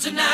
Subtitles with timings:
[0.00, 0.29] Tonight?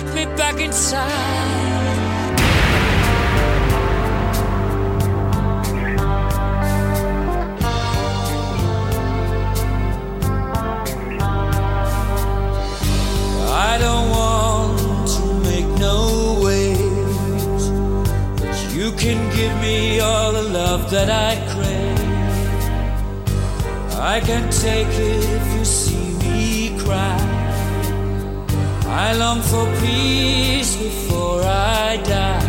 [0.00, 1.10] let me back inside.
[13.50, 17.64] I don't want to make no waves,
[18.40, 21.98] but you can give me all the love that I crave.
[23.98, 25.57] I can take it
[29.00, 32.47] I long for peace before I die.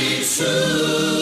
[0.00, 1.19] Sue.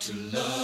[0.00, 0.63] To love.